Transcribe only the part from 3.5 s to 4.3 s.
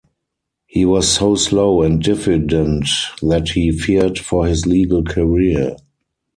feared